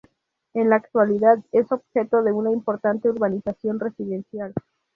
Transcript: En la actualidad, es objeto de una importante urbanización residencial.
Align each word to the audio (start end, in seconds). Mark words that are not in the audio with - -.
En 0.55 0.71
la 0.71 0.77
actualidad, 0.77 1.37
es 1.51 1.71
objeto 1.71 2.23
de 2.23 2.31
una 2.31 2.51
importante 2.51 3.07
urbanización 3.07 3.79
residencial. 3.79 4.51